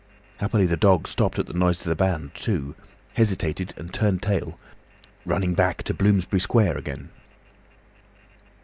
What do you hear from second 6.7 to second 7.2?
again.